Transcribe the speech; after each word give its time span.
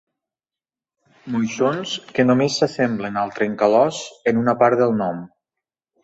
Moixons 1.33 1.91
que 2.15 2.25
només 2.29 2.55
s'assemblen 2.61 3.19
al 3.25 3.33
trencalòs 3.35 3.99
en 4.33 4.41
una 4.45 4.55
part 4.63 4.81
del 4.81 4.95
nom. 5.03 5.21